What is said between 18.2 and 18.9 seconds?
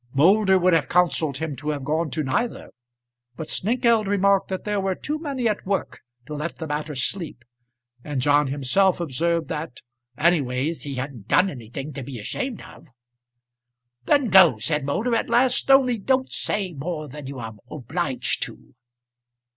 to."